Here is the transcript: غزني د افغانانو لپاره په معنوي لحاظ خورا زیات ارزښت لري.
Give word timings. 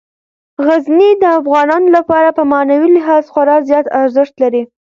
غزني 0.65 1.09
د 1.21 1.25
افغانانو 1.39 1.87
لپاره 1.97 2.29
په 2.37 2.43
معنوي 2.51 2.89
لحاظ 2.97 3.23
خورا 3.33 3.57
زیات 3.69 3.85
ارزښت 4.01 4.33
لري. 4.43 4.63